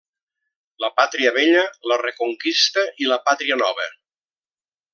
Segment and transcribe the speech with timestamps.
[0.83, 3.87] La Pàtria Vella, la Reconquista i la Pàtria Nova.